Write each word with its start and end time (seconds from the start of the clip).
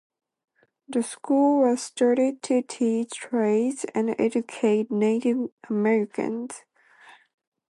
The 0.87 1.03
school 1.03 1.61
was 1.61 1.83
started 1.83 2.41
to 2.41 2.63
teach 2.63 3.11
trades 3.11 3.85
and 3.93 4.15
educate 4.19 4.89
Native 4.89 5.49
Americans. 5.69 6.63